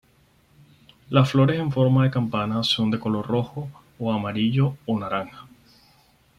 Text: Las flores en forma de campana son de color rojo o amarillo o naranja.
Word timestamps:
Las 1.11 1.29
flores 1.29 1.59
en 1.59 1.71
forma 1.71 2.03
de 2.03 2.09
campana 2.09 2.63
son 2.63 2.89
de 2.89 2.99
color 2.99 3.27
rojo 3.27 3.69
o 3.99 4.11
amarillo 4.11 4.75
o 4.87 4.97
naranja. 4.99 5.45